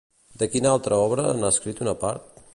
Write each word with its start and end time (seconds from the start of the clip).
De 0.43 0.47
quina 0.55 0.71
altra 0.77 0.99
obra 1.03 1.27
n'ha 1.43 1.53
escrit 1.57 1.85
una 1.87 1.97
part? 2.07 2.43